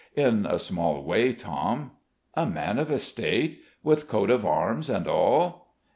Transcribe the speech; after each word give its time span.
"In 0.15 0.47
a 0.49 0.57
small 0.57 1.03
way, 1.03 1.31
Tom." 1.31 1.91
"A 2.33 2.47
man 2.47 2.79
of 2.79 2.89
estate? 2.89 3.61
with 3.83 4.07
coat 4.07 4.31
of 4.31 4.43
arms 4.47 4.89
and 4.89 5.07
all?" 5.07 5.75